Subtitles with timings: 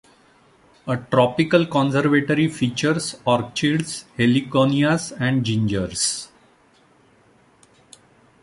[0.87, 6.29] A tropical conservatory features orchids, heliconias, and gingers.